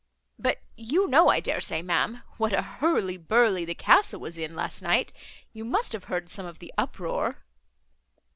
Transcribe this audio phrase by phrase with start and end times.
[0.39, 4.55] But you know, I dare say, ma'am, what a hurly burly the castle was in
[4.55, 5.13] last night;
[5.53, 7.37] you must have heard some of the uproar."